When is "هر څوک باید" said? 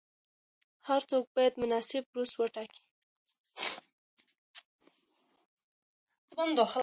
0.89-1.53